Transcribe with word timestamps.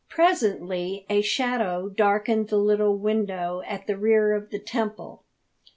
Presently 0.09 1.05
a 1.11 1.21
shadow 1.21 1.87
darkened 1.87 2.47
the 2.49 2.57
little 2.57 2.97
window 2.97 3.61
at 3.67 3.85
the 3.85 3.95
rear 3.97 4.33
of 4.33 4.49
the 4.49 4.57
temple. 4.57 5.21